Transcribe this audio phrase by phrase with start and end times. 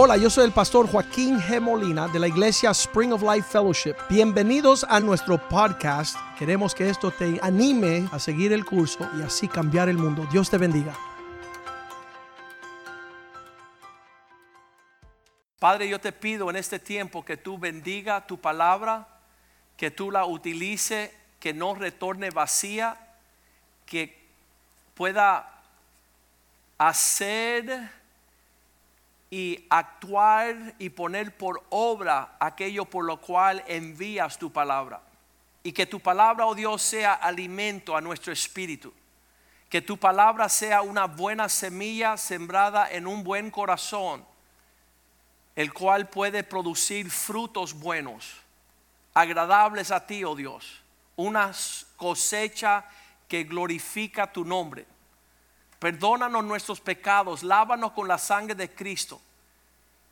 [0.00, 1.60] Hola, yo soy el pastor Joaquín G.
[1.60, 3.96] Molina de la iglesia Spring of Life Fellowship.
[4.08, 6.16] Bienvenidos a nuestro podcast.
[6.38, 10.24] Queremos que esto te anime a seguir el curso y así cambiar el mundo.
[10.30, 10.96] Dios te bendiga.
[15.58, 19.08] Padre, yo te pido en este tiempo que tú bendiga tu palabra,
[19.76, 22.96] que tú la utilice, que no retorne vacía,
[23.84, 24.16] que
[24.94, 25.60] pueda
[26.78, 27.97] hacer
[29.30, 35.02] y actuar y poner por obra aquello por lo cual envías tu palabra.
[35.62, 38.92] Y que tu palabra, oh Dios, sea alimento a nuestro espíritu.
[39.68, 44.24] Que tu palabra sea una buena semilla sembrada en un buen corazón,
[45.54, 48.34] el cual puede producir frutos buenos,
[49.12, 50.82] agradables a ti, oh Dios.
[51.16, 51.52] Una
[51.96, 52.86] cosecha
[53.26, 54.86] que glorifica tu nombre.
[55.78, 59.20] Perdónanos nuestros pecados, lávanos con la sangre de Cristo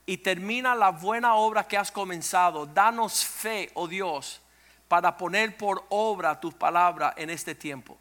[0.06, 2.66] y termina la buena obra que has comenzado.
[2.66, 4.40] Danos fe, oh Dios,
[4.86, 7.98] para poner por obra tu palabra en este tiempo.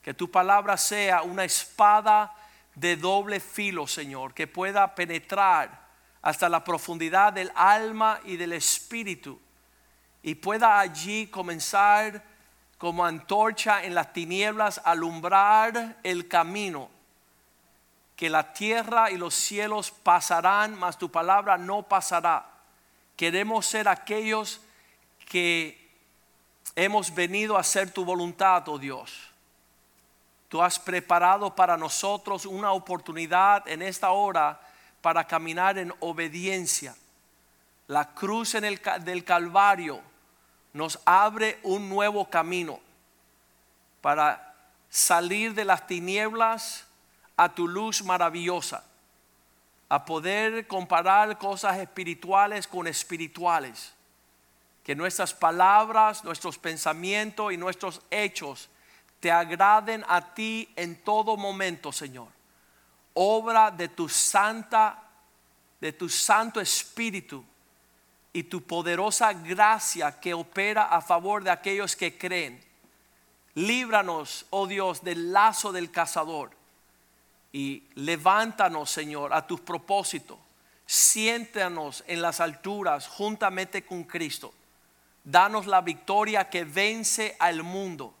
[0.00, 2.32] Que tu palabra sea una espada
[2.74, 5.84] de doble filo, Señor, que pueda penetrar
[6.22, 9.40] hasta la profundidad del alma y del espíritu
[10.22, 12.22] y pueda allí comenzar
[12.78, 16.90] como antorcha en las tinieblas alumbrar el camino
[18.16, 22.46] que la tierra y los cielos pasarán, mas tu palabra no pasará.
[23.16, 24.60] Queremos ser aquellos
[25.26, 25.90] que
[26.76, 29.12] hemos venido a hacer tu voluntad, oh Dios.
[30.48, 34.60] Tú has preparado para nosotros una oportunidad en esta hora
[35.00, 36.94] para caminar en obediencia.
[37.88, 40.00] La cruz en el, del Calvario
[40.72, 42.80] nos abre un nuevo camino
[44.00, 44.54] para
[44.88, 46.86] salir de las tinieblas
[47.36, 48.84] a tu luz maravillosa,
[49.88, 53.92] a poder comparar cosas espirituales con espirituales.
[54.82, 58.68] Que nuestras palabras, nuestros pensamientos y nuestros hechos
[59.18, 62.28] te agraden a ti en todo momento, Señor.
[63.14, 65.02] Obra de tu santa,
[65.80, 67.44] de tu santo espíritu
[68.32, 72.62] y tu poderosa gracia que opera a favor de aquellos que creen.
[73.54, 76.63] Líbranos, oh Dios, del lazo del cazador
[77.54, 80.36] y levántanos, Señor, a tus propósitos.
[80.86, 84.52] Siéntanos en las alturas juntamente con Cristo.
[85.22, 88.12] Danos la victoria que vence al mundo.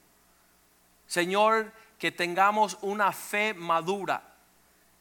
[1.08, 4.22] Señor, que tengamos una fe madura,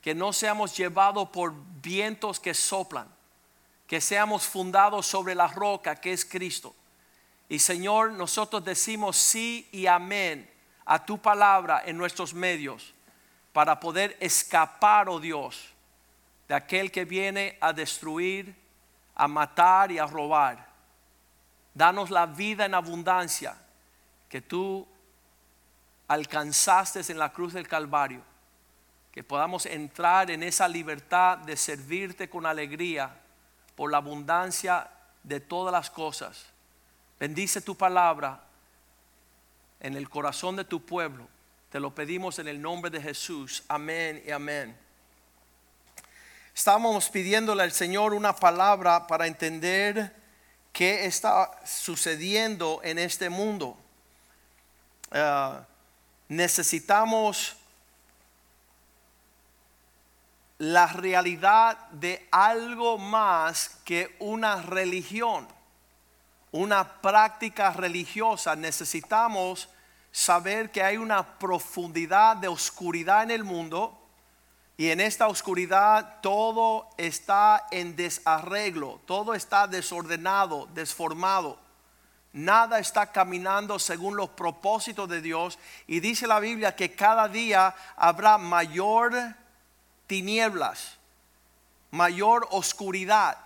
[0.02, 3.08] que no seamos llevados por vientos que soplan,
[3.86, 6.74] que seamos fundados sobre la roca que es Cristo.
[7.50, 10.50] Y Señor, nosotros decimos sí y amén
[10.86, 12.96] a tu palabra en nuestros medios
[13.54, 15.70] para poder escapar, oh Dios,
[16.48, 18.54] de aquel que viene a destruir,
[19.16, 20.68] a matar y a robar.
[21.74, 23.56] Danos la vida en abundancia
[24.28, 24.88] que tú
[26.08, 28.22] alcanzaste en la cruz del Calvario.
[29.12, 33.16] Que podamos entrar en esa libertad de servirte con alegría
[33.76, 34.90] por la abundancia
[35.22, 36.48] de todas las cosas.
[37.20, 38.42] Bendice tu palabra
[39.80, 41.28] en el corazón de tu pueblo
[41.74, 43.64] te lo pedimos en el nombre de Jesús.
[43.68, 44.78] Amén y amén.
[46.54, 50.16] Estábamos pidiéndole al Señor una palabra para entender
[50.72, 53.76] qué está sucediendo en este mundo.
[55.14, 55.52] Eh,
[56.28, 57.56] necesitamos
[60.60, 65.48] la realidad de algo más que una religión,
[66.52, 68.56] una práctica religiosa.
[68.56, 69.70] Necesitamos
[70.14, 74.00] saber que hay una profundidad de oscuridad en el mundo
[74.78, 81.60] y en esta oscuridad todo está en desarreglo, todo está desordenado, desformado.
[82.32, 85.60] Nada está caminando según los propósitos de Dios.
[85.86, 89.14] Y dice la Biblia que cada día habrá mayor
[90.08, 90.98] tinieblas,
[91.92, 93.38] mayor oscuridad.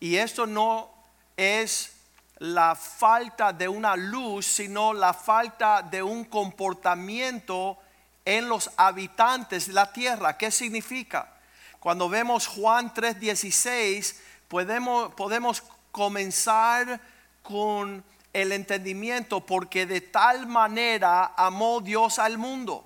[0.00, 0.92] Y esto no
[1.36, 1.93] es
[2.38, 7.78] la falta de una luz, sino la falta de un comportamiento
[8.24, 10.36] en los habitantes de la tierra.
[10.36, 11.28] ¿Qué significa?
[11.78, 14.16] Cuando vemos Juan 3:16,
[14.48, 17.00] podemos, podemos comenzar
[17.42, 18.02] con
[18.32, 22.84] el entendimiento porque de tal manera amó Dios al mundo.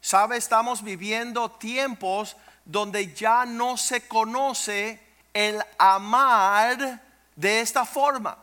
[0.00, 0.36] ¿Sabe?
[0.36, 5.00] Estamos viviendo tiempos donde ya no se conoce
[5.32, 7.00] el amar
[7.36, 8.36] de esta forma.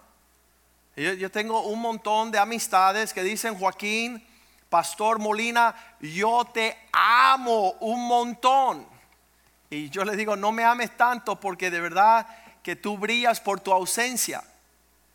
[0.96, 4.26] Yo, tengo un montón de amistades que dicen, Joaquín,
[4.70, 8.88] Pastor Molina, yo te amo un montón.
[9.70, 12.26] Y yo le digo, no me ames tanto porque de verdad
[12.64, 14.42] que tú brillas por tu ausencia.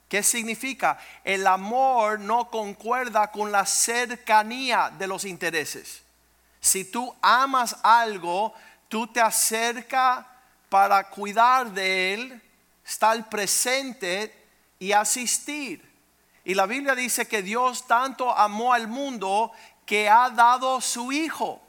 [0.07, 0.99] ¿Qué significa?
[1.25, 6.03] El amor no concuerda con la cercanía de los intereses.
[6.61, 8.53] Si tú amas algo,
[8.89, 10.27] tú te acercas
[10.69, 12.43] para cuidar de él,
[12.85, 14.40] estar presente
[14.81, 15.89] y asistir.
[16.43, 19.53] Y la Biblia dice que Dios tanto amó al mundo
[19.87, 21.63] que ha dado su Hijo.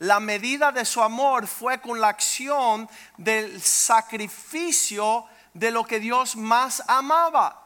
[0.00, 6.36] La medida de su amor fue con la acción del sacrificio de lo que Dios
[6.36, 7.64] más amaba.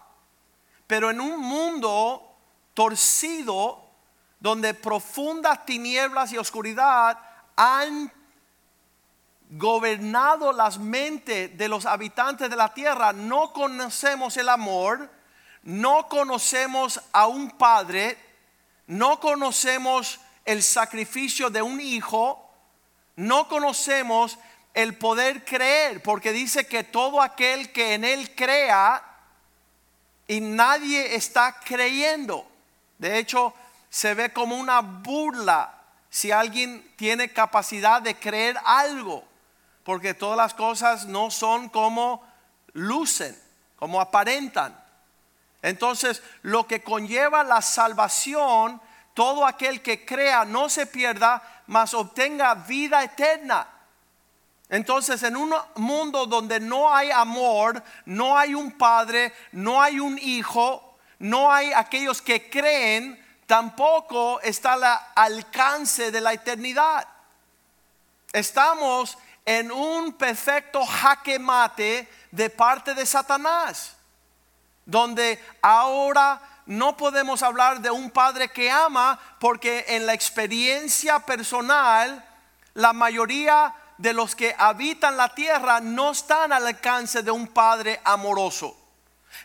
[0.87, 2.37] Pero en un mundo
[2.75, 3.89] torcido,
[4.41, 7.19] donde profundas tinieblas y oscuridad
[7.55, 8.13] han
[9.53, 15.11] gobernado las mentes de los habitantes de la tierra, no conocemos el amor,
[15.63, 18.19] no conocemos a un padre,
[18.87, 22.51] no conocemos el sacrificio de un hijo,
[23.17, 24.39] no conocemos
[24.73, 29.05] el poder creer, porque dice que todo aquel que en él crea
[30.27, 32.49] y nadie está creyendo.
[32.97, 33.53] De hecho,
[33.91, 35.79] se ve como una burla
[36.09, 39.25] si alguien tiene capacidad de creer algo,
[39.85, 42.25] porque todas las cosas no son como
[42.73, 43.37] lucen,
[43.77, 44.79] como aparentan.
[45.61, 48.81] Entonces, lo que conlleva la salvación,
[49.15, 53.67] todo aquel que crea no se pierda, mas obtenga vida eterna.
[54.69, 60.19] Entonces, en un mundo donde no hay amor, no hay un padre, no hay un
[60.19, 64.85] hijo, no hay aquellos que creen, tampoco está al
[65.15, 67.07] alcance de la eternidad.
[68.33, 73.97] Estamos en un perfecto jaque mate de parte de Satanás,
[74.85, 82.25] donde ahora no podemos hablar de un padre que ama porque en la experiencia personal
[82.75, 88.01] la mayoría de los que habitan la tierra no están al alcance de un padre
[88.05, 88.77] amoroso.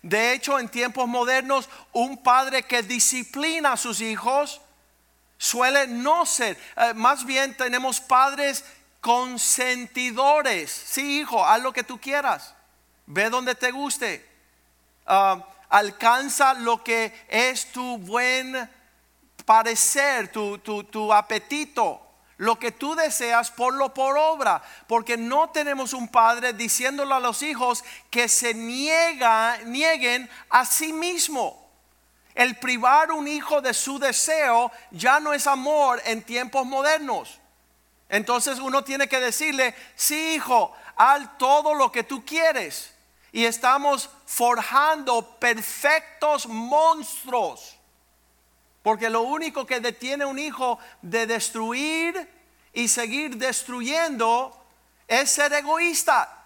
[0.01, 4.61] De hecho, en tiempos modernos, un padre que disciplina a sus hijos
[5.37, 6.57] suele no ser.
[6.75, 8.63] Eh, más bien tenemos padres
[9.01, 10.71] consentidores.
[10.71, 12.53] Sí, hijo, haz lo que tú quieras.
[13.05, 14.27] Ve donde te guste.
[15.05, 18.69] Ah, alcanza lo que es tu buen
[19.45, 22.07] parecer, tu, tu, tu apetito
[22.37, 27.41] lo que tú deseas, ponlo por obra, porque no tenemos un padre diciéndole a los
[27.41, 31.67] hijos que se niega, nieguen a sí mismo.
[32.35, 37.39] El privar un hijo de su deseo ya no es amor en tiempos modernos.
[38.09, 42.93] Entonces uno tiene que decirle, sí hijo, haz todo lo que tú quieres.
[43.31, 47.77] Y estamos forjando perfectos monstruos
[48.87, 52.25] porque lo único que detiene un hijo de destruir
[52.71, 54.65] y seguir destruyendo
[55.09, 56.45] es ser egoísta.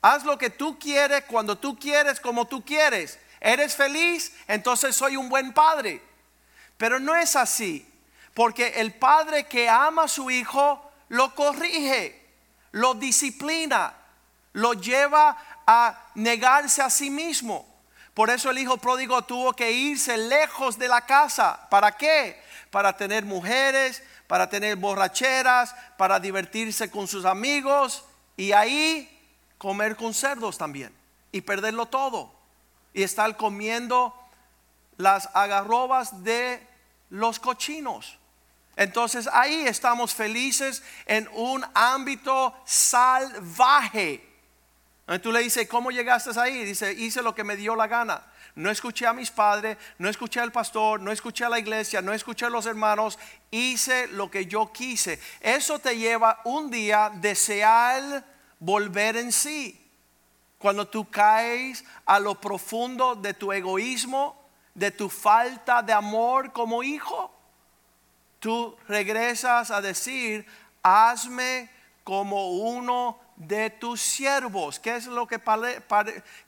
[0.00, 3.18] Haz lo que tú quieres, cuando tú quieres, como tú quieres.
[3.42, 4.32] ¿Eres feliz?
[4.48, 6.00] Entonces soy un buen padre.
[6.78, 7.86] Pero no es así.
[8.32, 12.22] Porque el padre que ama a su hijo lo corrige,
[12.72, 13.94] lo disciplina,
[14.52, 15.36] lo lleva
[15.66, 17.66] a negarse a sí mismo.
[18.14, 21.68] Por eso el hijo pródigo tuvo que irse lejos de la casa.
[21.68, 22.42] ¿Para qué?
[22.70, 28.04] Para tener mujeres, para tener borracheras, para divertirse con sus amigos
[28.36, 29.12] y ahí
[29.58, 30.94] comer con cerdos también
[31.32, 32.32] y perderlo todo
[32.94, 34.14] y estar comiendo
[34.96, 36.66] las agarrobas de
[37.10, 38.18] los cochinos.
[38.76, 44.26] Entonces ahí estamos felices en un ámbito salvaje
[45.20, 46.64] tú le dices, ¿cómo llegaste ahí?
[46.64, 48.26] Dice, hice lo que me dio la gana.
[48.56, 52.12] No escuché a mis padres, no escuché al pastor, no escuché a la iglesia, no
[52.12, 53.18] escuché a los hermanos,
[53.50, 55.20] hice lo que yo quise.
[55.40, 58.24] Eso te lleva un día desear
[58.58, 59.80] volver en sí.
[60.58, 66.82] Cuando tú caes a lo profundo de tu egoísmo, de tu falta de amor como
[66.82, 67.35] hijo,
[68.46, 70.46] tú regresas a decir,
[70.80, 71.68] hazme
[72.04, 74.78] como uno de tus siervos.
[74.78, 75.40] ¿Qué es lo que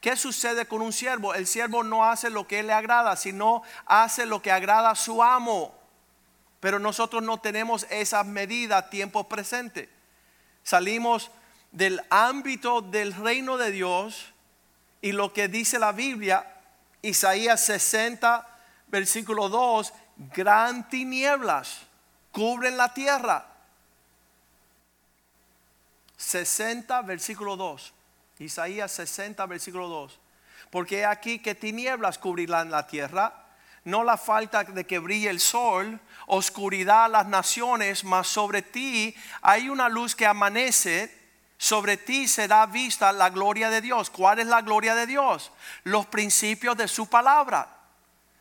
[0.01, 1.35] qué sucede con un siervo?
[1.35, 5.25] El siervo no hace lo que le agrada, sino hace lo que agrada a su
[5.25, 5.75] amo.
[6.61, 9.89] Pero nosotros no tenemos esa medida tiempo presente.
[10.63, 11.33] Salimos
[11.73, 14.33] del ámbito del reino de Dios
[15.03, 16.47] y lo que dice la Biblia,
[17.03, 18.47] Isaías 60,
[18.87, 19.93] versículo 2,
[20.33, 21.88] gran tinieblas
[22.39, 23.45] cubren la tierra
[26.17, 27.93] 60, versículo 2.
[28.39, 30.21] Isaías 60, versículo 2.
[30.71, 33.35] Porque aquí que tinieblas cubrirán la tierra,
[33.83, 39.17] no la falta de que brille el sol, oscuridad a las naciones, mas sobre ti
[39.43, 41.13] hay una luz que amanece
[41.57, 44.11] sobre ti será vista la gloria de Dios.
[44.11, 45.51] ¿Cuál es la gloria de Dios?
[45.83, 47.79] Los principios de su palabra.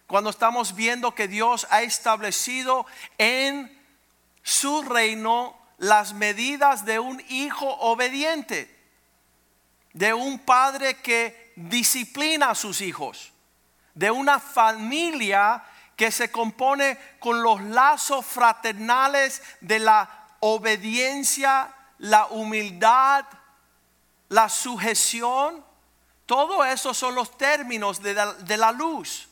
[0.06, 2.86] Cuando estamos viendo que Dios ha establecido
[3.18, 3.77] en
[4.48, 8.74] su reino las medidas de un hijo obediente,
[9.92, 13.34] de un padre que disciplina a sus hijos,
[13.94, 15.66] de una familia
[15.98, 23.26] que se compone con los lazos fraternales de la obediencia, la humildad,
[24.30, 25.62] la sujeción.
[26.26, 29.27] Todo eso son los términos de la, de la luz.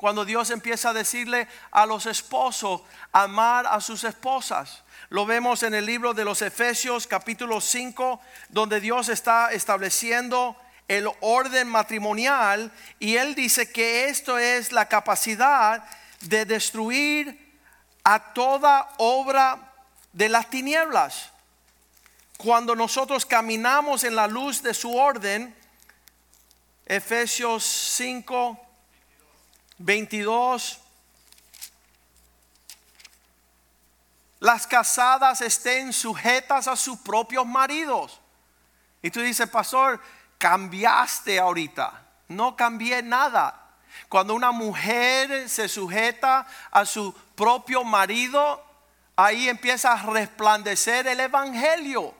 [0.00, 2.80] Cuando Dios empieza a decirle a los esposos
[3.12, 4.82] amar a sus esposas.
[5.10, 10.56] Lo vemos en el libro de los Efesios capítulo 5, donde Dios está estableciendo
[10.88, 15.84] el orden matrimonial y él dice que esto es la capacidad
[16.22, 17.58] de destruir
[18.02, 19.70] a toda obra
[20.14, 21.28] de las tinieblas.
[22.38, 25.54] Cuando nosotros caminamos en la luz de su orden,
[26.86, 28.69] Efesios 5,
[29.80, 30.78] 22,
[34.40, 38.20] las casadas estén sujetas a sus propios maridos.
[39.00, 39.98] Y tú dices, pastor,
[40.36, 42.06] cambiaste ahorita.
[42.28, 43.56] No cambié nada.
[44.10, 48.62] Cuando una mujer se sujeta a su propio marido,
[49.16, 52.14] ahí empieza a resplandecer el Evangelio.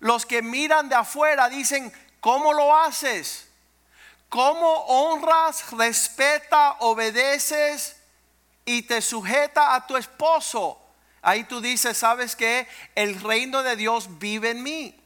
[0.00, 3.49] Los que miran de afuera dicen, ¿cómo lo haces?
[4.30, 7.96] ¿Cómo honras, respeta, obedeces
[8.64, 10.80] y te sujeta a tu esposo?
[11.20, 14.96] Ahí tú dices, ¿sabes que El reino de Dios vive en mí.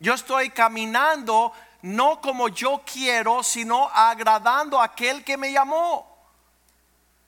[0.00, 1.52] Yo estoy caminando
[1.82, 6.10] no como yo quiero, sino agradando a aquel que me llamó.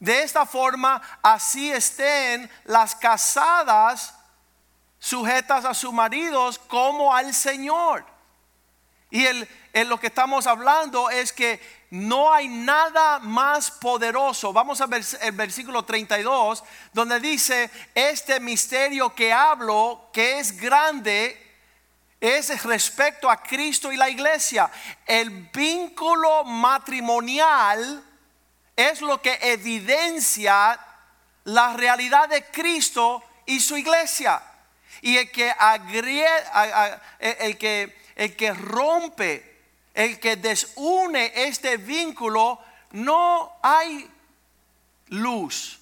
[0.01, 4.17] De esta forma, así estén las casadas
[4.99, 8.12] sujetas a sus maridos como al Señor.
[9.13, 14.55] Y el, en lo que estamos hablando es que no hay nada más poderoso.
[14.55, 16.65] Vamos a ver el versículo 32,
[16.95, 21.39] donde dice, este misterio que hablo, que es grande,
[22.23, 24.71] es respecto a Cristo y la iglesia.
[25.05, 28.03] El vínculo matrimonial
[28.75, 30.81] es lo que evidencia
[31.45, 34.43] la realidad de Cristo y su iglesia.
[35.03, 35.55] Y el que,
[37.19, 39.53] el que, el que rompe
[39.95, 42.59] el que desune este vínculo,
[42.93, 44.11] no hay
[45.09, 45.79] luz.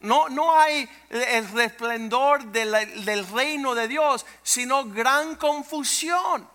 [0.00, 6.48] No, no hay el resplendor del reino de Dios, sino gran confusión.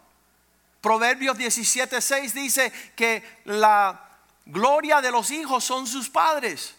[0.79, 4.09] Proverbios 17:6 dice que la
[4.45, 6.75] gloria de los hijos son sus padres.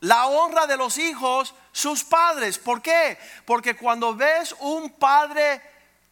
[0.00, 2.58] La honra de los hijos, sus padres.
[2.58, 3.18] ¿Por qué?
[3.44, 5.60] Porque cuando ves un padre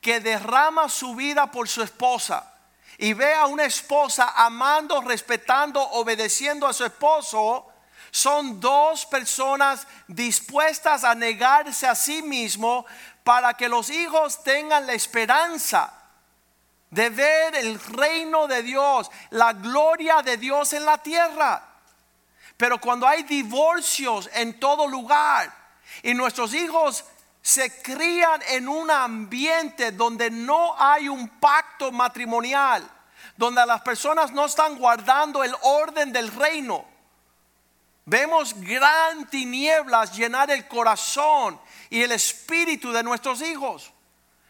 [0.00, 2.54] que derrama su vida por su esposa,
[2.98, 7.66] y ve a una esposa amando, respetando, obedeciendo a su esposo,
[8.10, 12.86] son dos personas dispuestas a negarse a sí mismo
[13.22, 15.92] para que los hijos tengan la esperanza
[16.90, 21.62] de ver el reino de Dios, la gloria de Dios en la tierra.
[22.56, 25.54] Pero cuando hay divorcios en todo lugar
[26.02, 27.04] y nuestros hijos
[27.48, 32.86] se crían en un ambiente donde no hay un pacto matrimonial,
[33.38, 36.84] donde las personas no están guardando el orden del reino.
[38.04, 43.92] Vemos gran tinieblas llenar el corazón y el espíritu de nuestros hijos.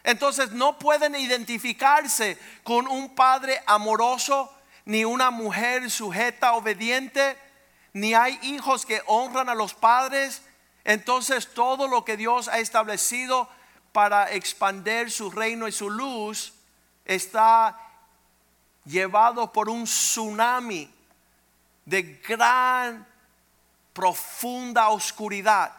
[0.03, 4.53] Entonces no pueden identificarse con un padre amoroso,
[4.83, 7.37] ni una mujer sujeta, obediente,
[7.93, 10.41] ni hay hijos que honran a los padres
[10.83, 13.49] entonces todo lo que Dios ha establecido
[13.91, 16.53] para expandir su reino y su luz
[17.05, 17.79] está
[18.85, 20.89] llevado por un tsunami
[21.85, 23.07] de gran,
[23.93, 25.73] profunda oscuridad.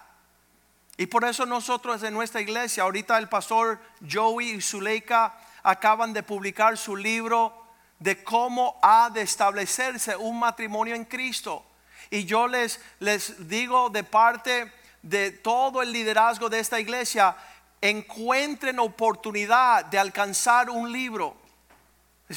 [0.96, 3.80] Y por eso nosotros en nuestra iglesia, ahorita el pastor
[4.10, 7.54] Joey y Zuleika acaban de publicar su libro
[7.98, 11.64] de cómo ha de establecerse un matrimonio en Cristo.
[12.10, 17.36] Y yo les, les digo de parte de todo el liderazgo de esta iglesia
[17.80, 21.36] encuentren oportunidad de alcanzar un libro.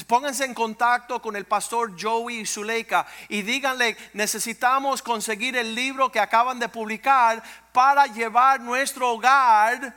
[0.06, 6.18] Pónganse en contacto con el pastor Joey Zuleika y díganle, necesitamos conseguir el libro que
[6.18, 7.42] acaban de publicar
[7.72, 9.94] para llevar nuestro hogar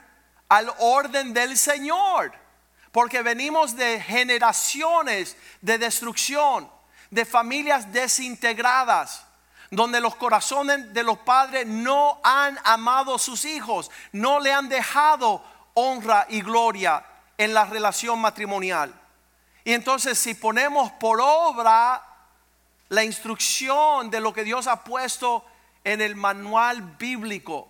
[0.48, 2.32] al orden del Señor.
[2.92, 6.70] Porque venimos de generaciones de destrucción,
[7.10, 9.27] de familias desintegradas
[9.70, 14.68] donde los corazones de los padres no han amado a sus hijos, no le han
[14.68, 15.42] dejado
[15.74, 17.04] honra y gloria
[17.36, 18.94] en la relación matrimonial.
[19.64, 22.02] Y entonces si ponemos por obra
[22.88, 25.44] la instrucción de lo que Dios ha puesto
[25.84, 27.68] en el manual bíblico,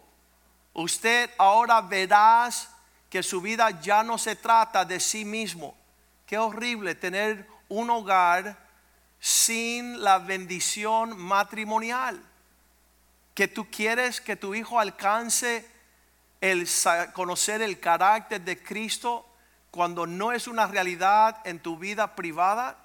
[0.74, 2.70] usted ahora verás
[3.10, 5.76] que su vida ya no se trata de sí mismo.
[6.26, 8.67] Qué horrible tener un hogar
[9.20, 12.22] sin la bendición matrimonial.
[13.34, 15.68] Que tú quieres que tu hijo alcance
[16.40, 16.68] el
[17.14, 19.26] conocer el carácter de Cristo
[19.70, 22.76] cuando no es una realidad en tu vida privada.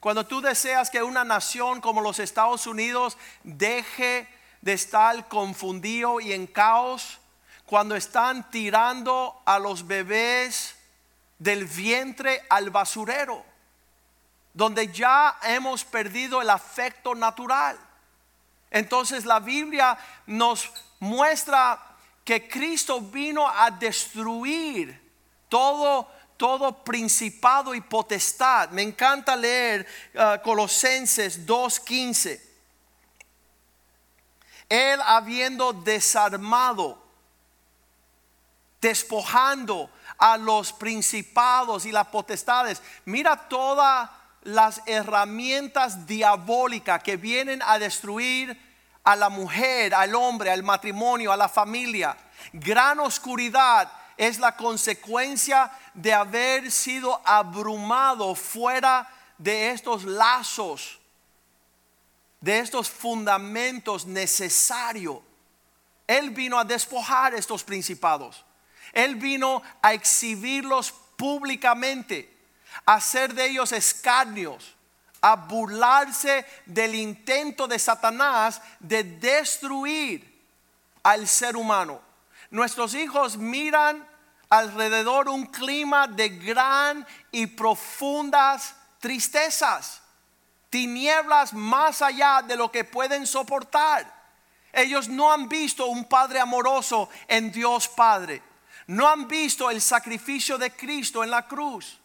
[0.00, 4.26] Cuando tú deseas que una nación como los Estados Unidos deje
[4.60, 7.18] de estar confundido y en caos,
[7.66, 10.76] cuando están tirando a los bebés
[11.38, 13.44] del vientre al basurero,
[14.54, 17.78] donde ya hemos perdido el afecto natural.
[18.70, 21.80] Entonces la Biblia nos muestra
[22.24, 25.00] que Cristo vino a destruir
[25.48, 26.08] todo
[26.42, 28.70] todo principado y potestad.
[28.70, 32.40] Me encanta leer uh, Colosenses 2:15.
[34.68, 37.00] Él habiendo desarmado,
[38.80, 42.82] despojando a los principados y las potestades.
[43.04, 44.10] Mira todas
[44.42, 48.58] las herramientas diabólicas que vienen a destruir
[49.04, 52.16] a la mujer, al hombre, al matrimonio, a la familia.
[52.52, 59.08] Gran oscuridad es la consecuencia de haber sido abrumado fuera
[59.38, 61.00] de estos lazos,
[62.40, 65.18] de estos fundamentos necesarios.
[66.06, 68.44] Él vino a despojar estos principados.
[68.92, 72.31] Él vino a exhibirlos públicamente,
[72.86, 74.74] hacer de ellos escarnios,
[75.20, 80.42] a burlarse del intento de Satanás de destruir
[81.02, 82.00] al ser humano.
[82.50, 84.06] Nuestros hijos miran
[84.50, 90.02] alrededor un clima de gran y profundas tristezas,
[90.68, 94.22] tinieblas más allá de lo que pueden soportar.
[94.72, 98.42] Ellos no han visto un Padre amoroso en Dios Padre.
[98.86, 102.01] No han visto el sacrificio de Cristo en la cruz.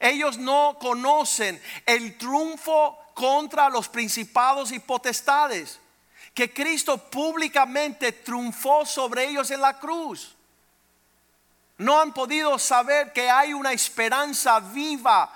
[0.00, 5.80] Ellos no conocen el triunfo contra los principados y potestades
[6.34, 10.34] que Cristo públicamente triunfó sobre ellos en la cruz.
[11.78, 15.30] No han podido saber que hay una esperanza viva,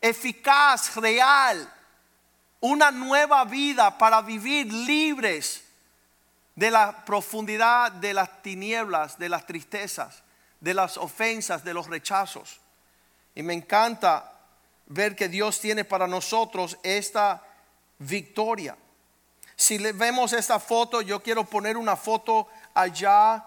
[0.00, 1.72] eficaz, real,
[2.60, 5.64] una nueva vida para vivir libres
[6.54, 10.22] de la profundidad de las tinieblas, de las tristezas,
[10.60, 12.60] de las ofensas, de los rechazos.
[13.36, 14.32] Y me encanta
[14.86, 17.44] ver que Dios tiene para nosotros esta
[17.98, 18.76] victoria.
[19.54, 23.44] Si le vemos esta foto, yo quiero poner una foto allá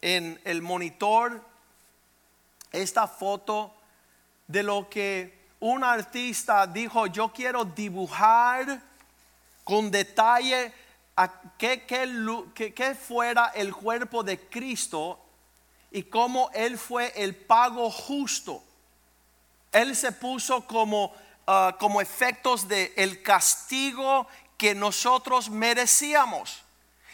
[0.00, 1.44] en el monitor.
[2.72, 3.74] Esta foto
[4.46, 8.80] de lo que un artista dijo, yo quiero dibujar
[9.64, 10.72] con detalle
[11.16, 15.18] a que, fuera el cuerpo de Cristo
[15.90, 18.62] y cómo Él fue el pago justo.
[19.76, 21.14] Él se puso como,
[21.46, 26.64] ah, como efectos de el castigo que nosotros merecíamos.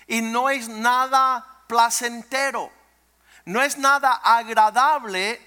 [0.06, 2.70] Y no es nada placentero,
[3.44, 5.44] no es nada agradable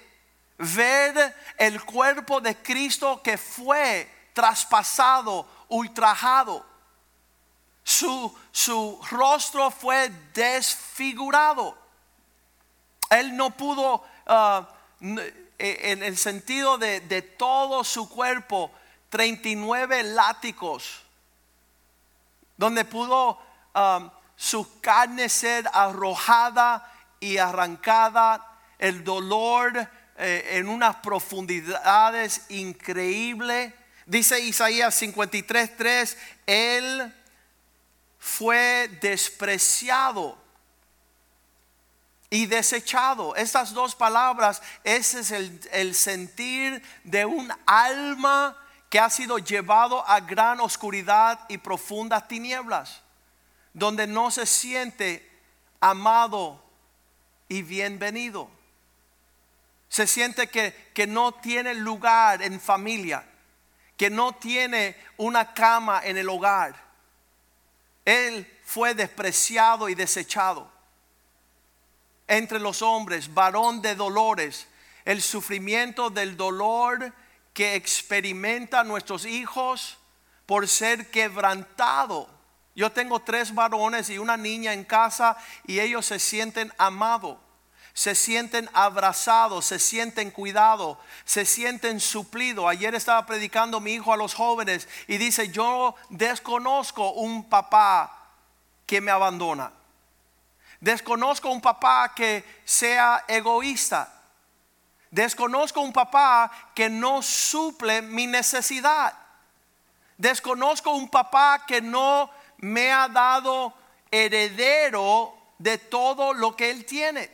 [0.58, 6.66] ver el cuerpo de Cristo que fue traspasado, ultrajado.
[7.82, 11.78] Su, su rostro fue desfigurado.
[13.08, 14.68] Él no pudo, ah,
[15.58, 18.70] en el sentido de, de todo su cuerpo,
[19.10, 21.06] 39 látigos
[22.56, 23.38] donde pudo
[23.74, 33.72] um, su carne ser arrojada y arrancada, el dolor eh, en unas profundidades increíbles.
[34.06, 36.16] Dice Isaías 53:3,
[36.46, 37.14] Él
[38.18, 40.38] fue despreciado
[42.30, 43.36] y desechado.
[43.36, 45.30] Estas dos palabras, ese es
[45.72, 48.56] el, sentir de un alma
[48.90, 53.02] que ha sido llevado a gran oscuridad y profundas tinieblas,
[53.72, 55.28] donde no se siente
[55.80, 56.62] amado
[57.48, 58.50] y bienvenido.
[59.88, 63.24] Se siente que, que no tiene lugar en familia,
[63.96, 66.74] que no tiene una cama en el hogar.
[68.04, 70.75] Él fue despreciado y desechado
[72.28, 74.66] entre los hombres, varón de dolores,
[75.04, 77.12] el sufrimiento del dolor
[77.52, 79.98] que experimenta nuestros hijos
[80.44, 82.28] por ser quebrantado.
[82.74, 85.36] Yo tengo tres varones y una niña en casa
[85.66, 87.38] y ellos se sienten amados,
[87.94, 92.66] se sienten abrazados, se sienten cuidados, se sienten suplidos.
[92.68, 98.34] Ayer estaba predicando mi hijo a los jóvenes y dice, yo desconozco un papá
[98.84, 99.72] que me abandona.
[100.80, 104.12] Desconozco un papá que sea egoísta.
[105.10, 109.14] Desconozco un papá que no suple mi necesidad.
[110.18, 113.74] Desconozco un papá que no me ha dado
[114.10, 117.30] heredero de todo lo que él tiene.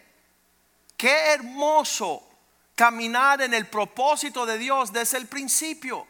[0.96, 2.28] Qué hermoso
[2.74, 6.06] caminar en el propósito de Dios desde el principio.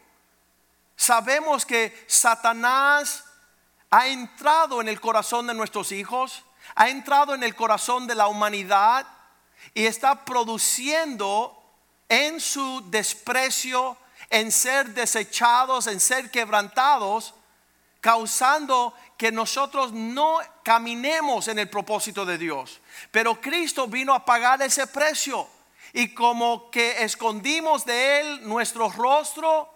[0.95, 3.23] Sabemos que Satanás
[3.89, 6.43] ha entrado en el corazón de nuestros hijos,
[6.75, 9.05] ha entrado en el corazón de la humanidad
[9.73, 11.59] y está produciendo
[12.09, 13.97] en su desprecio,
[14.29, 17.33] en ser desechados, en ser quebrantados,
[18.01, 22.81] causando que nosotros no caminemos en el propósito de Dios.
[23.11, 25.47] Pero Cristo vino a pagar ese precio.
[25.93, 29.69] Y como que escondimos de Él nuestro rostro,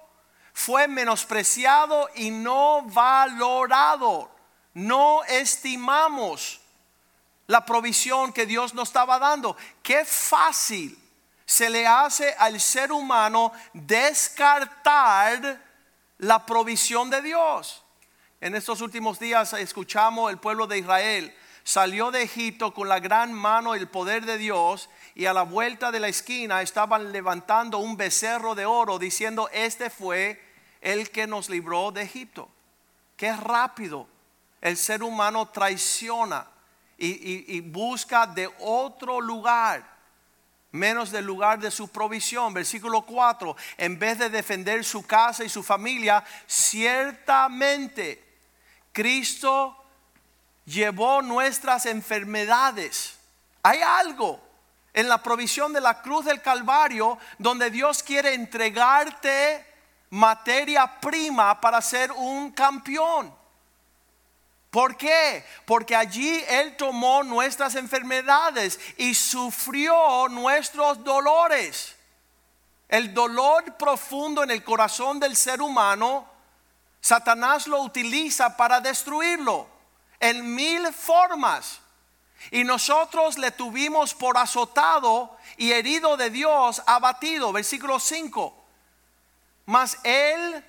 [0.52, 4.32] fue menospreciado y no valorado.
[4.74, 6.60] No estimamos
[7.48, 9.58] la provisión que Dios nos estaba dando.
[9.82, 10.98] Qué fácil
[11.46, 15.62] se le hace al ser humano descartar
[16.20, 17.84] la provisión de Dios.
[18.40, 21.34] En estos últimos días escuchamos el pueblo de Israel
[21.68, 25.42] salió de Egipto con la gran mano y el poder de Dios y a la
[25.42, 30.42] vuelta de la esquina estaban levantando un becerro de oro diciendo, este fue
[30.80, 32.48] el que nos libró de Egipto.
[33.18, 34.08] Qué rápido
[34.62, 36.48] el ser humano traiciona
[36.98, 39.98] y, busca de otro lugar
[40.72, 42.54] menos del lugar de su provisión.
[42.54, 48.24] Versículo 4, en vez de defender su casa y su familia, ciertamente
[48.92, 49.76] Cristo
[50.66, 53.18] llevó nuestras enfermedades.
[53.64, 54.42] Hay algo
[54.94, 59.66] en la provisión de la cruz del Calvario donde Dios quiere entregarte
[60.10, 63.37] materia prima para ser un campeón.
[64.78, 65.44] ¿Por qué?
[65.66, 71.96] Porque allí Él tomó nuestras enfermedades y sufrió nuestros dolores.
[72.88, 76.30] El dolor profundo en el corazón del ser humano,
[77.02, 79.68] Satanás lo utiliza para destruirlo
[80.20, 81.80] en mil formas.
[82.52, 87.52] Y nosotros le tuvimos por azotado y herido de Dios, abatido.
[87.52, 88.66] Versículo 5.
[89.66, 90.64] Mas Él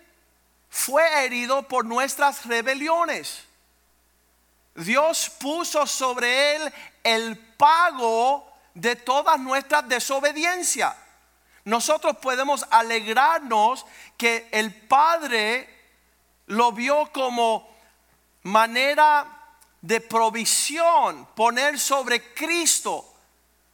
[0.71, 3.47] fue herido por nuestras rebeliones
[4.79, 10.95] Dios puso sobre él el pago de todas nuestras desobediencias.
[11.64, 13.85] Nosotros podemos alegrarnos
[14.17, 15.69] que el Padre
[16.47, 17.69] lo vio como
[18.45, 19.27] manera
[19.81, 23.05] de provisión, poner sobre Cristo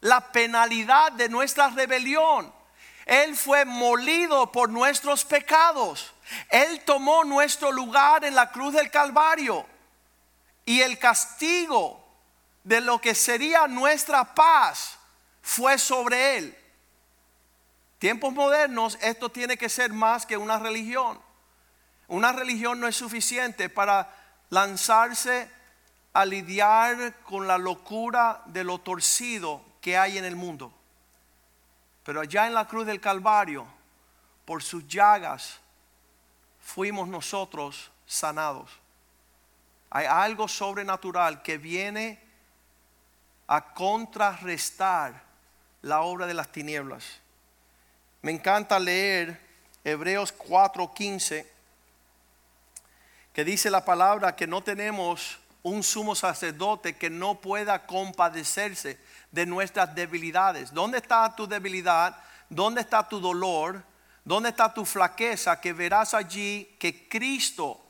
[0.00, 2.50] la penalidad de nuestra rebelión.
[3.04, 6.14] Él fue molido por nuestros pecados.
[6.48, 9.73] Él tomó nuestro lugar en la cruz del Calvario
[10.64, 12.04] y el castigo
[12.62, 14.98] de lo que sería nuestra paz
[15.42, 16.58] fue sobre él.
[17.98, 21.20] Tiempos modernos, esto tiene que ser más que una religión.
[22.08, 24.14] Una religión no es suficiente para
[24.50, 25.50] lanzarse
[26.12, 30.72] a lidiar con la locura de lo torcido que hay en el mundo.
[32.04, 33.66] Pero allá en la cruz del Calvario,
[34.44, 35.58] por sus llagas,
[36.60, 38.70] fuimos nosotros sanados.
[39.94, 42.20] Hay algo sobrenatural que viene
[43.46, 45.22] a contrarrestar
[45.82, 47.04] la obra de las tinieblas.
[48.20, 49.40] Me encanta leer
[49.84, 51.46] Hebreos 4:15,
[53.32, 58.98] que dice la palabra que no tenemos un sumo sacerdote que no pueda compadecerse
[59.30, 60.74] de nuestras debilidades.
[60.74, 62.16] ¿Dónde está tu debilidad?
[62.48, 63.84] ¿Dónde está tu dolor?
[64.24, 65.60] ¿Dónde está tu flaqueza?
[65.60, 67.83] Que verás allí que Cristo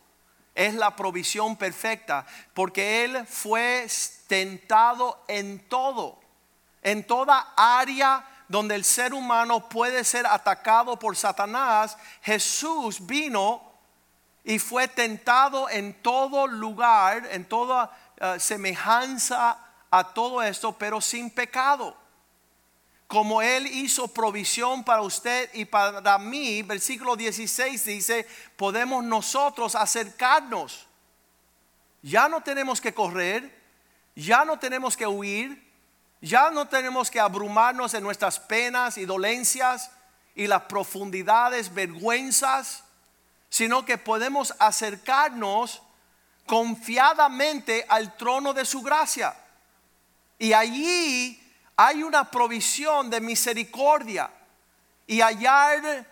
[0.54, 3.86] es la provisión perfecta, porque Él fue
[4.26, 6.20] tentado en todo,
[6.82, 13.62] en toda área donde el ser humano puede ser atacado por Satanás, Jesús vino
[14.44, 19.58] y fue tentado en todo lugar, en toda eh, semejanza
[19.90, 21.96] a todo esto, pero sin pecado
[23.14, 30.84] como Él hizo provisión para usted y para mí, versículo 16 dice, podemos nosotros acercarnos.
[32.02, 33.56] Ya no tenemos que correr,
[34.16, 35.64] ya no tenemos que huir,
[36.20, 39.92] ya no tenemos que abrumarnos en nuestras penas y dolencias
[40.34, 42.82] y las profundidades, vergüenzas,
[43.48, 45.82] sino que podemos acercarnos
[46.46, 49.36] confiadamente al trono de su gracia.
[50.36, 51.43] Y allí
[51.76, 54.30] hay una provisión de misericordia
[55.06, 56.06] y hallar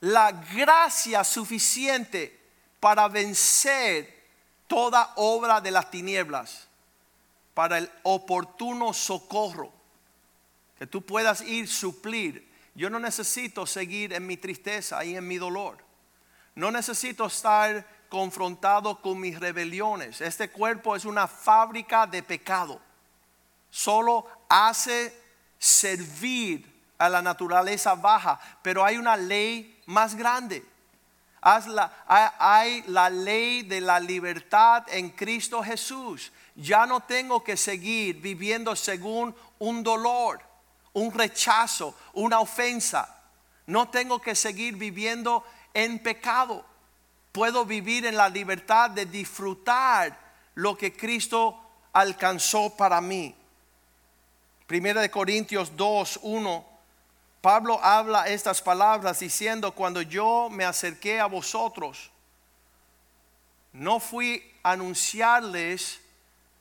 [0.00, 2.40] la gracia suficiente
[2.80, 4.22] para vencer
[4.66, 6.66] toda obra de las tinieblas,
[7.54, 9.72] para el oportuno socorro,
[10.78, 12.50] que tú puedas ir suplir.
[12.74, 15.78] Yo no necesito seguir en mi tristeza y en mi dolor.
[16.54, 20.20] No necesito estar confrontado con mis rebeliones.
[20.20, 22.80] Este cuerpo es una fábrica de pecado.
[23.70, 25.18] Solo hace
[25.58, 30.62] servir a la naturaleza baja, pero hay una ley más grande.
[31.40, 36.30] hay la ley de la libertad en Cristo Jesús.
[36.54, 40.42] Ya no tengo que seguir viviendo según un dolor,
[40.92, 43.22] un rechazo, una ofensa.
[43.66, 46.62] No tengo que seguir viviendo en pecado.
[47.32, 50.18] Puedo vivir en la libertad de disfrutar
[50.56, 51.58] lo que Cristo
[51.94, 53.34] alcanzó para mí.
[54.72, 56.64] Primera de Corintios 2, 1.
[57.42, 62.10] Pablo habla estas palabras diciendo, cuando yo me acerqué a vosotros,
[63.74, 66.00] no fui a anunciarles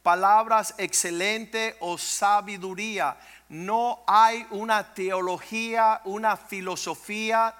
[0.03, 3.15] palabras excelentes o sabiduría.
[3.47, 7.55] No hay una teología, una filosofía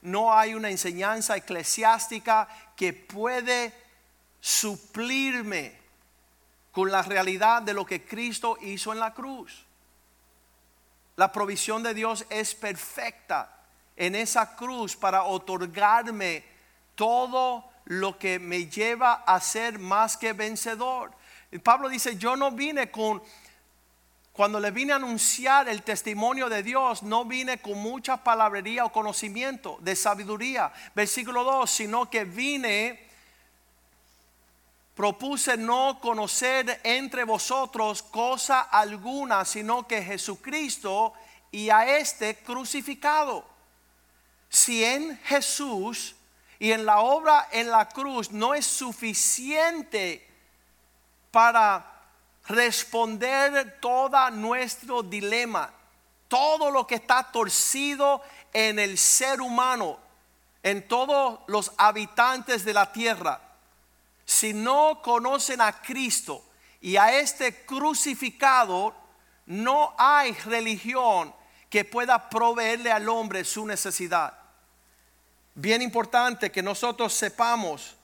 [0.00, 3.72] no hay una enseñanza eclesiástica que puede
[4.40, 5.78] suplirme
[6.72, 9.64] con la realidad de lo que Cristo hizo en la cruz.
[11.16, 13.54] La provisión de Dios es perfecta
[13.96, 16.44] en esa cruz para otorgarme
[16.94, 21.12] todo lo que me lleva a ser más que vencedor.
[21.62, 23.22] Pablo dice, yo no vine con
[24.32, 28.92] cuando le vine a anunciar el testimonio de Dios, no vine con mucha palabrería o
[28.92, 30.72] conocimiento de sabiduría.
[30.94, 33.10] Versículo 2, sino que vine,
[34.94, 41.14] propuse no conocer entre vosotros cosa alguna, sino que Jesucristo
[41.50, 43.44] y a este crucificado.
[44.48, 46.14] Si en Jesús
[46.58, 50.28] y en la obra en la cruz no es suficiente
[51.30, 51.92] para
[52.46, 55.72] responder todo nuestro dilema,
[56.28, 59.98] todo lo que está torcido en el ser humano,
[60.62, 63.40] en todos los habitantes de la tierra.
[64.32, 66.42] Si no conocen a Cristo
[66.80, 68.96] y a este crucificado,
[69.44, 71.34] no hay religión
[71.68, 74.32] que pueda proveerle al hombre su necesidad.
[75.54, 77.94] Bien importante que nosotros sepamos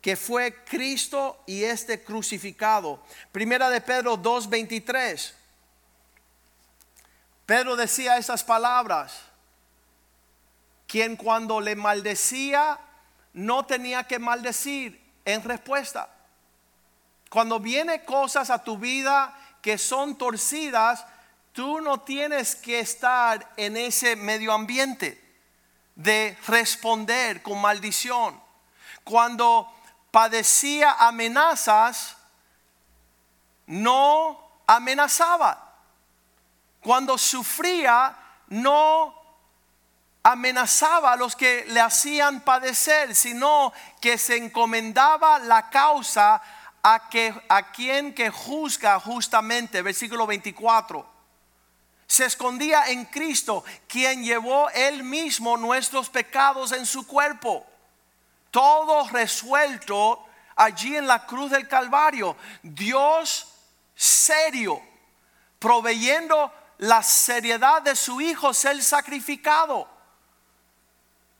[0.00, 3.02] que fue Cristo y este crucificado.
[3.30, 5.34] Primera de Pedro 2:23.
[7.44, 9.12] Pedro decía esas palabras,
[10.86, 12.80] quien cuando le maldecía
[13.36, 16.08] no tenía que maldecir en respuesta.
[17.28, 21.04] Cuando vienen cosas a tu vida que son torcidas,
[21.52, 25.22] tú no tienes que estar en ese medio ambiente
[25.94, 28.40] de responder con maldición.
[29.04, 29.70] Cuando
[30.10, 32.16] padecía amenazas,
[33.66, 35.74] no amenazaba.
[36.80, 38.16] Cuando sufría,
[38.48, 39.25] no
[40.26, 46.42] amenazaba a los que le hacían padecer, sino que se encomendaba la causa
[46.82, 49.82] a, que, a quien que juzga justamente.
[49.82, 51.06] Versículo 24.
[52.06, 57.66] Se escondía en Cristo, quien llevó él mismo nuestros pecados en su cuerpo
[58.56, 62.38] todo resuelto allí en la cruz del Calvario.
[62.62, 63.52] Dios
[63.94, 64.80] serio,
[65.58, 69.95] proveyendo la seriedad de su Hijo ser sacrificado.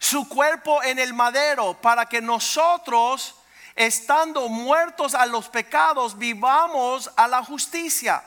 [0.08, 3.34] Su cuerpo en el madero para que nosotros,
[3.74, 8.22] estando muertos a los pecados, vivamos a la justicia.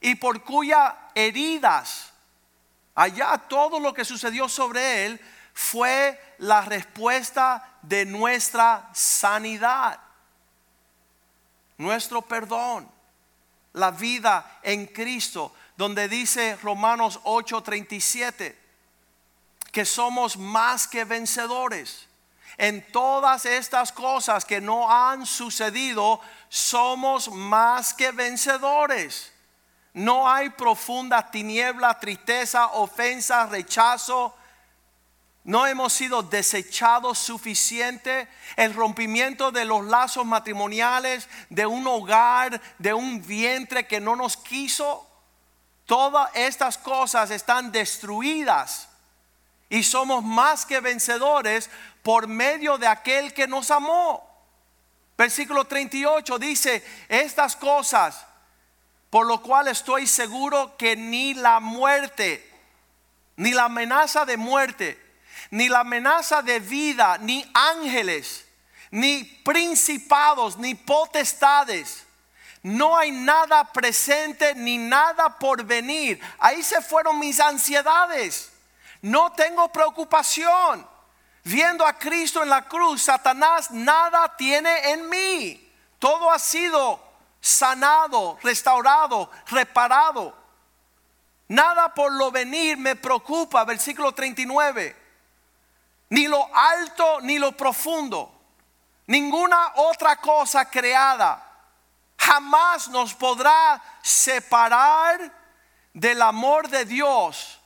[0.00, 2.10] Y por cuya heridas,
[2.94, 5.20] allá todo lo que sucedió sobre él,
[5.52, 10.00] fue la respuesta de nuestra sanidad,
[11.76, 12.90] nuestro perdón,
[13.74, 18.63] la vida en Cristo, donde dice Romanos 8:37
[19.74, 22.06] que somos más que vencedores.
[22.56, 29.32] En todas estas cosas que no han sucedido, somos más que vencedores.
[29.92, 34.36] No hay profunda tiniebla, tristeza, ofensa, rechazo,
[35.42, 38.28] no hemos sido desechados suficiente.
[38.54, 44.36] El rompimiento de los lazos matrimoniales, de un hogar, de un vientre que no nos
[44.36, 45.04] quiso.
[45.84, 48.88] Todas estas cosas están destruidas.
[49.68, 51.70] Y somos más que vencedores
[52.02, 54.22] por medio de aquel que nos amó.
[55.16, 58.26] Versículo 38 dice, estas cosas
[59.14, 62.50] por lo cual estoy seguro que ni la muerte,
[63.36, 65.00] ni la amenaza de muerte,
[65.52, 68.44] ni la amenaza de vida, ni ángeles,
[68.90, 72.04] ni principados, ni potestades,
[72.64, 76.20] no hay nada presente ni nada por venir.
[76.40, 78.50] Ahí se fueron mis ansiedades.
[79.04, 80.88] No tengo preocupación.
[81.42, 85.72] Viendo a Cristo en la cruz, Satanás nada tiene en mí.
[85.98, 87.02] Todo ha sido
[87.38, 90.34] sanado, restaurado, reparado.
[91.48, 94.96] Nada por lo venir me preocupa, versículo 39.
[96.08, 98.32] Ni lo alto ni lo profundo.
[99.06, 101.42] Ninguna otra cosa creada
[102.16, 105.30] jamás nos podrá separar
[105.92, 107.60] del amor de Dios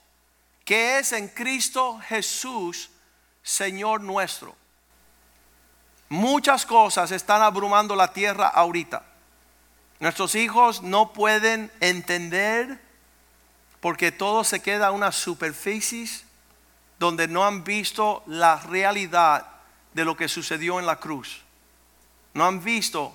[0.68, 2.90] que es en Cristo Jesús,
[3.42, 4.54] Señor nuestro.
[6.11, 9.02] Muchas cosas están abrumando la tierra ahorita.
[9.98, 12.78] Nuestros hijos no pueden entender
[13.81, 16.07] porque todo se queda una superficie
[16.98, 19.46] donde no han visto la realidad
[19.94, 21.40] de lo que sucedió en la cruz.
[22.35, 23.14] No han visto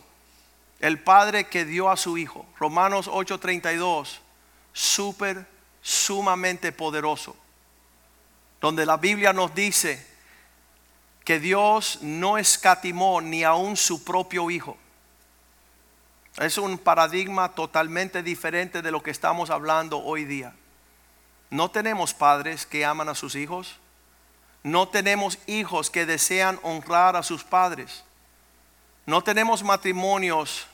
[0.80, 2.48] el Padre que dio a su Hijo.
[2.58, 4.22] Romanos 8:32,
[4.74, 5.46] súper,
[5.84, 7.43] sumamente poderoso.
[8.64, 10.02] Donde la Biblia nos dice
[11.26, 14.78] que Dios no escatimó ni aún su propio Hijo.
[16.38, 20.54] Es un paradigma totalmente diferente de lo que estamos hablando hoy día.
[21.50, 23.76] No tenemos padres que aman a sus hijos.
[24.64, 28.06] No tenemos hijos que desean honrar a sus padres.
[29.06, 30.68] No tenemos matrimonios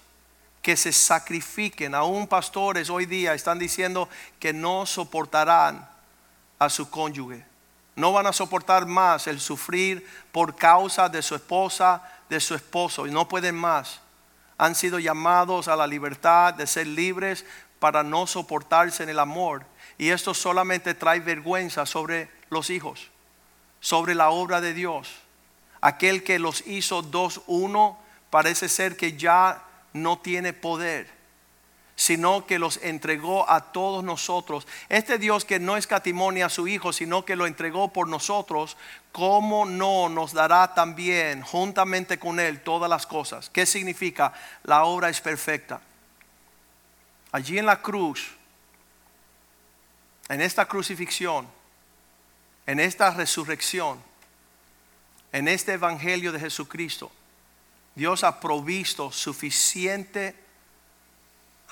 [0.61, 1.95] que se sacrifiquen.
[1.95, 4.07] Aún pastores hoy día están diciendo
[4.39, 5.89] que no soportarán
[6.59, 7.48] a su cónyuge.
[7.99, 13.05] No van a soportar más el sufrir por causa de su esposa, de su esposo,
[13.05, 13.99] y no pueden más.
[14.57, 17.45] Han sido llamados a la libertad de ser libres
[17.77, 19.65] para no soportarse en el amor.
[19.97, 23.09] Y esto solamente trae vergüenza sobre los hijos,
[23.81, 25.13] sobre la obra de Dios.
[25.81, 31.11] Aquel que los hizo dos uno parece ser que ya no tiene poder,
[31.99, 34.65] sino que los entregó a todos nosotros.
[34.87, 38.77] Este Dios que no escatimonia a su Hijo, sino que lo entregó por nosotros,
[39.11, 43.49] ¿cómo no nos dará también juntamente con Él todas las cosas?
[43.49, 44.31] ¿Qué significa?
[44.63, 45.81] La obra es perfecta.
[47.33, 48.31] Allí en la cruz,
[50.29, 51.49] en esta crucifixión,
[52.65, 54.01] en esta resurrección,
[55.33, 57.11] en este Evangelio de Jesucristo,
[57.93, 60.47] Dios ha provisto suficiente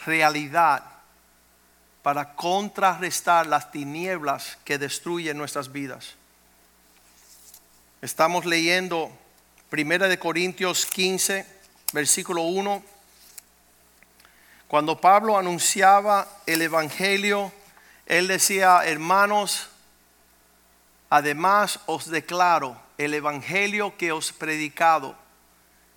[0.06, 0.84] realidad
[2.04, 6.16] para contrarrestar las tinieblas que destruyen nuestras vidas.
[8.02, 9.12] Estamos leyendo
[9.72, 11.46] 1 de Corintios 15,
[11.92, 12.84] versículo 1.
[14.68, 17.52] Cuando Pablo anunciaba el evangelio,
[18.06, 19.68] él decía, "Hermanos,
[21.10, 25.16] además os declaro el evangelio que os predicado,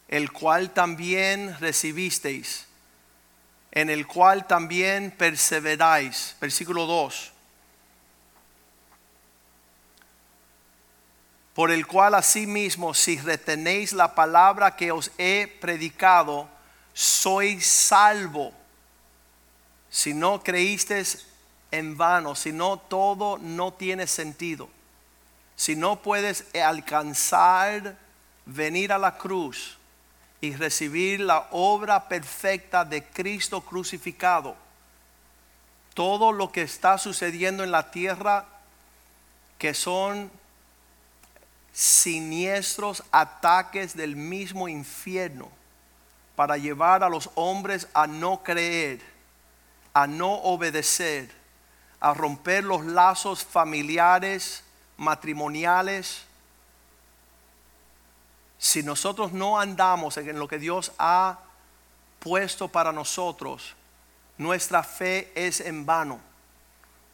[0.08, 2.66] el cual también recibisteis,
[3.72, 6.36] en el cual también perseveráis.
[6.40, 7.32] Versículo 2.
[11.54, 16.48] Por el cual asimismo, si retenéis la palabra que os he predicado,
[16.92, 18.52] sois salvo.
[19.90, 21.26] Si no creísteis
[21.70, 24.68] en vano, si no todo no tiene sentido.
[25.56, 27.98] Si no puedes alcanzar
[28.46, 29.79] venir a la cruz
[30.40, 34.56] y recibir la obra perfecta de Cristo crucificado.
[35.94, 38.46] Todo lo que está sucediendo en la tierra,
[39.58, 40.30] que son
[41.72, 45.48] siniestros ataques del mismo infierno,
[46.36, 49.00] para llevar a los hombres a no creer,
[49.92, 51.30] a no obedecer,
[52.00, 54.64] a romper los lazos familiares,
[54.96, 56.22] matrimoniales,
[58.60, 61.38] si nosotros no andamos en lo que Dios ha
[62.18, 63.74] puesto para nosotros,
[64.36, 66.20] nuestra fe es en vano.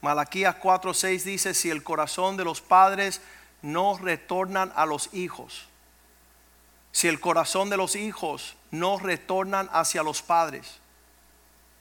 [0.01, 3.21] Malaquías 4:6 dice, si el corazón de los padres
[3.61, 5.69] no retornan a los hijos,
[6.91, 10.79] si el corazón de los hijos no retornan hacia los padres,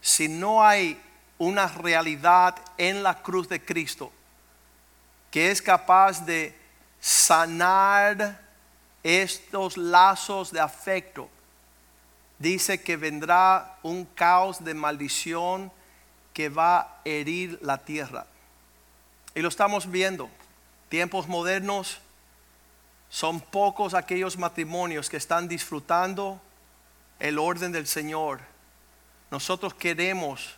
[0.01, 1.03] si no hay
[1.39, 4.13] una realidad en la cruz de Cristo
[5.33, 6.57] que es capaz de
[7.01, 8.46] sanar
[9.07, 11.29] estos lazos de afecto,
[12.41, 15.71] dice que vendrá un caos de maldición
[16.35, 18.27] que va a herir la tierra.
[19.35, 20.29] Y lo estamos viendo.
[20.89, 21.99] Tiempos modernos
[23.09, 26.41] son pocos aquellos matrimonios que están disfrutando
[27.21, 28.41] el orden del Señor.
[29.31, 30.57] Nosotros queremos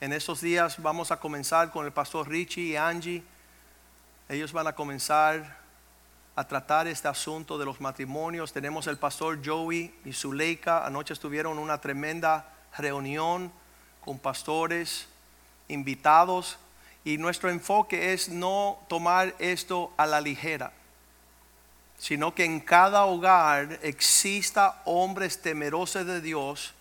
[0.00, 3.22] En estos días vamos a comenzar con el pastor Richie y Angie.
[4.28, 5.61] Ellos van a comenzar
[6.34, 8.52] a tratar este asunto de los matrimonios.
[8.52, 10.86] Tenemos el pastor Joey y Zuleika.
[10.86, 13.52] Anoche estuvieron una tremenda reunión
[14.00, 15.06] con pastores
[15.68, 16.58] invitados
[17.04, 20.72] y nuestro enfoque es no tomar esto a la ligera,
[21.98, 26.74] sino que en cada hogar exista hombres temerosos de Dios,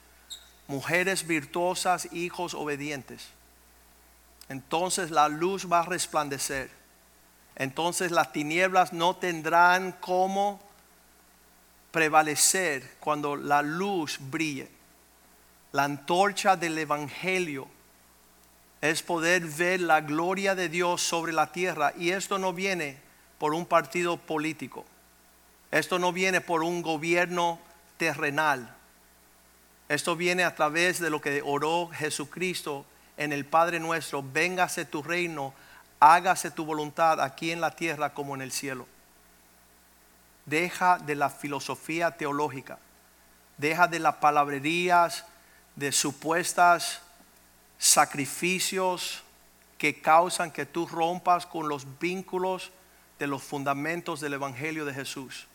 [0.67, 3.29] mujeres virtuosas, hijos obedientes.
[4.47, 6.80] Entonces la luz va a resplandecer.
[7.55, 10.61] Entonces las tinieblas no tendrán cómo
[11.91, 14.69] prevalecer cuando la luz brille.
[15.71, 17.67] La antorcha del Evangelio
[18.81, 21.93] es poder ver la gloria de Dios sobre la tierra.
[21.97, 22.97] Y esto no viene
[23.37, 24.85] por un partido político.
[25.71, 27.59] Esto no viene por un gobierno
[27.97, 28.75] terrenal.
[29.87, 32.85] Esto viene a través de lo que oró Jesucristo
[33.17, 34.23] en el Padre nuestro.
[34.23, 35.53] Véngase tu reino,
[36.01, 38.87] hágase tu voluntad aquí en la tierra como en el cielo.
[40.45, 42.79] Deja de la filosofía teológica.
[43.57, 45.25] Deja de las palabrerías,
[45.75, 47.01] de supuestas
[47.77, 49.23] sacrificios
[49.77, 52.71] que causan que tú rompas con los vínculos
[53.19, 55.45] de los fundamentos del Evangelio de Jesús.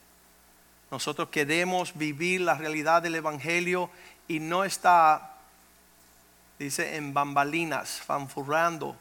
[0.93, 3.91] Nosotros queremos vivir la realidad del Evangelio
[4.29, 5.35] y no está,
[6.61, 8.97] dice, en bambalinas, fanfurrando,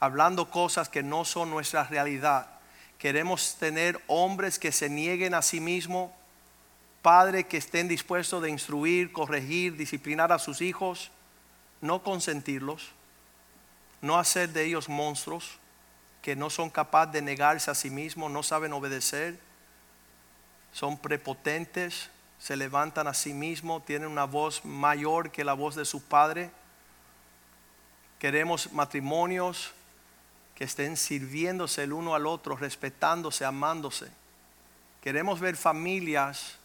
[0.00, 2.48] hablando cosas que no son nuestra realidad.
[2.98, 6.10] Queremos tener hombres que se nieguen a sí mismos,
[7.02, 11.10] padres que estén dispuestos de instruir, corregir, disciplinar a sus hijos
[11.80, 12.90] no consentirlos,
[14.02, 15.58] no hacer de ellos monstruos
[16.22, 19.38] que no son capaces de negarse a sí mismos, no saben obedecer,
[20.72, 25.84] son prepotentes, se levantan a sí mismos, tienen una voz mayor que la voz de
[25.84, 26.50] su padre.
[28.18, 29.72] Queremos matrimonios
[30.60, 34.08] que estén sirviéndose el uno al otro, respetándose, amándose.
[35.00, 36.56] Queremos ver familias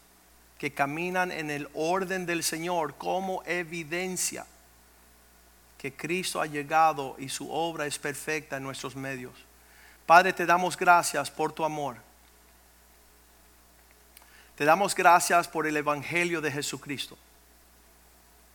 [0.60, 4.46] que caminan en el orden del Señor como evidencia
[5.78, 9.32] que Cristo ha llegado y su obra es perfecta en nuestros medios.
[10.06, 11.96] Padre, te damos gracias por tu amor.
[14.58, 17.18] Te damos gracias por el Evangelio de Jesucristo.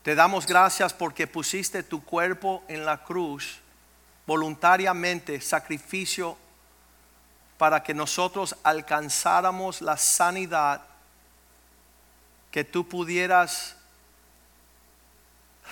[0.02, 3.62] Te damos gracias porque pusiste tu cuerpo en la cruz
[4.30, 6.36] voluntariamente, sacrificio,
[7.58, 10.82] para que nosotros alcanzáramos la sanidad,
[12.52, 13.74] que tú pudieras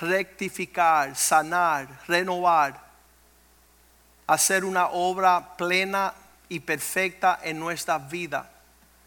[0.00, 2.82] rectificar, sanar, renovar,
[4.26, 6.12] hacer una obra plena
[6.48, 8.50] y perfecta en nuestra vida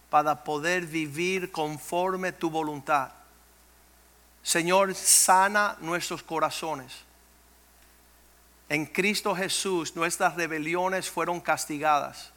[0.10, 3.12] para poder vivir conforme tu voluntad.
[4.44, 7.11] Señor, sana nuestros corazones.
[8.72, 12.32] En Cristo Jesús nuestras rebeliones fueron castigadas,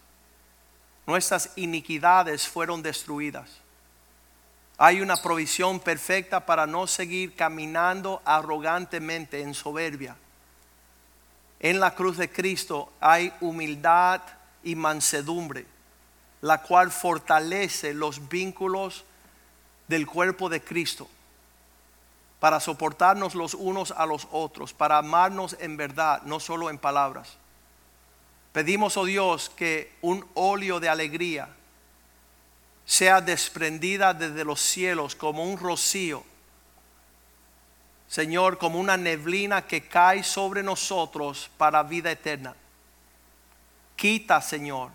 [1.06, 3.48] nuestras iniquidades fueron destruidas.
[4.76, 10.16] Hay una provisión perfecta para no seguir caminando arrogantemente en soberbia.
[11.60, 14.20] En la cruz de Cristo hay humildad
[14.64, 15.66] y mansedumbre,
[16.40, 19.04] la cual fortalece los vínculos
[19.86, 21.08] del cuerpo de Cristo
[22.44, 27.38] para soportarnos los unos a los otros, para amarnos en verdad, no solo en palabras.
[28.52, 31.48] Pedimos, oh Dios, que un óleo de alegría,
[32.84, 36.22] sea desprendida desde los cielos como un rocío.
[38.08, 42.54] Señor, como una neblina que cae sobre nosotros para vida eterna.
[43.96, 44.90] Quita, Señor,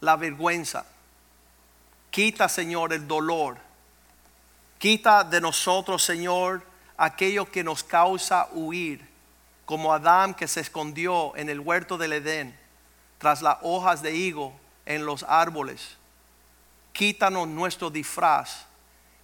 [0.00, 0.86] la vergüenza.
[2.12, 3.66] Quita, Señor, el dolor.
[4.78, 6.64] Quita de nosotros, Señor,
[6.96, 9.08] aquello que nos causa huir,
[9.64, 12.58] como Adán que se escondió en el huerto del Edén,
[13.18, 14.52] tras las hojas de higo
[14.84, 15.96] en los árboles
[16.96, 18.64] quítanos nuestro disfraz,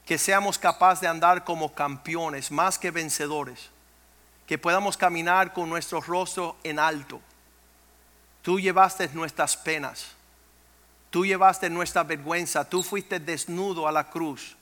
[0.05, 3.71] que seamos capaces de andar como campeones, más que vencedores,
[4.47, 7.19] que podamos caminar con nuestro rostro en alto.
[8.43, 10.09] Tú llevaste nuestras penas,
[11.09, 14.55] tú llevaste nuestra vergüenza, tú fuiste desnudo a la cruz.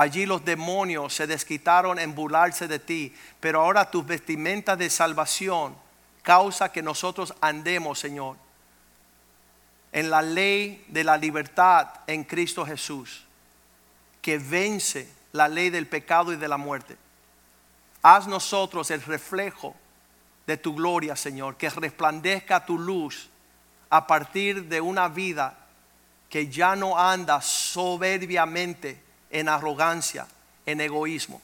[0.00, 5.76] Allí los demonios se desquitaron en burlarse de ti, pero ahora tus vestimentas de salvación
[6.22, 8.36] causa que nosotros andemos, Señor
[9.92, 13.24] en la ley de la libertad en Cristo Jesús,
[14.22, 16.96] que vence la ley del pecado y de la muerte.
[18.02, 19.74] Haz nosotros el reflejo
[20.46, 23.28] de tu gloria, Señor, que resplandezca tu luz
[23.88, 25.56] a partir de una vida
[26.28, 30.26] que ya no anda soberbiamente en arrogancia,
[30.66, 31.40] en egoísmo.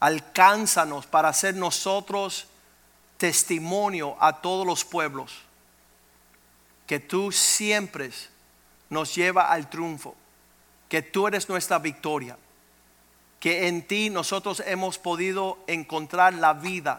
[0.00, 2.46] Alcánzanos para ser nosotros
[3.18, 5.32] testimonio a todos los pueblos.
[6.86, 8.10] Que tú siempre
[8.90, 10.16] nos lleva al triunfo.
[10.88, 12.36] Que tú eres nuestra victoria.
[13.38, 16.98] Que en ti nosotros hemos podido encontrar la vida,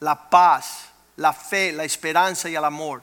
[0.00, 3.02] la paz, la fe, la esperanza y el amor.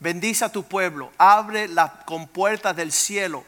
[0.00, 1.12] Bendice a tu pueblo.
[1.18, 3.44] Abre las compuertas del cielo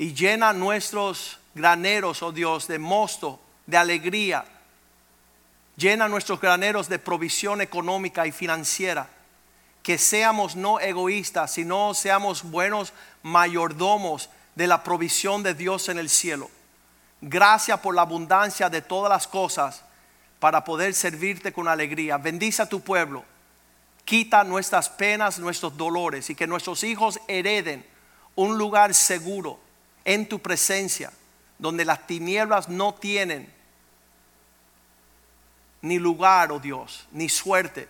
[0.00, 4.46] y llena nuestros graneros, oh Dios, de mosto, de alegría.
[5.76, 9.10] Llena nuestros graneros de provisión económica y financiera.
[9.82, 16.08] Que seamos no egoístas, sino seamos buenos mayordomos de la provisión de Dios en el
[16.08, 16.50] cielo.
[17.20, 19.84] Gracias por la abundancia de todas las cosas
[20.38, 22.16] para poder servirte con alegría.
[22.16, 23.22] Bendice a tu pueblo.
[24.06, 27.84] Quita nuestras penas, nuestros dolores y que nuestros hijos hereden
[28.34, 29.60] un lugar seguro
[30.04, 31.12] en tu presencia,
[31.58, 33.52] donde las tinieblas no tienen
[35.82, 37.88] ni lugar, oh Dios, ni suerte.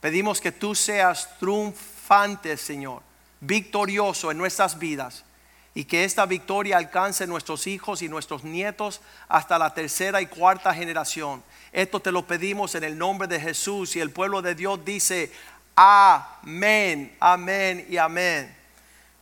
[0.00, 3.02] Pedimos que tú seas triunfante, Señor,
[3.40, 5.24] victorioso en nuestras vidas
[5.74, 10.74] y que esta victoria alcance nuestros hijos y nuestros nietos hasta la tercera y cuarta
[10.74, 11.42] generación.
[11.72, 15.30] Esto te lo pedimos en el nombre de Jesús y el pueblo de Dios dice,
[15.74, 18.55] amén, amén y amén.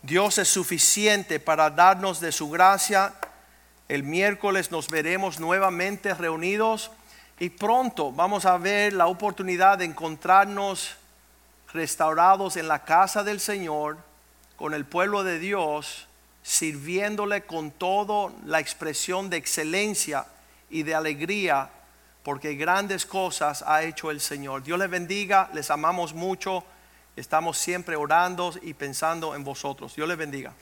[0.04, 3.14] Dios es suficiente para darnos de su gracia.
[3.88, 6.90] El miércoles nos veremos nuevamente reunidos
[7.38, 10.96] y pronto vamos a ver la oportunidad de encontrarnos
[11.72, 13.96] restaurados en la casa del Señor
[14.56, 16.06] con el pueblo de Dios
[16.42, 20.26] sirviéndole con toda la expresión de excelencia
[20.68, 21.70] y de alegría,
[22.22, 24.64] porque grandes cosas ha hecho el Señor.
[24.64, 26.62] Dios les bendiga, les amamos mucho,
[27.16, 29.94] estamos siempre orando y pensando en vosotros.
[29.94, 30.52] Dios les bendiga.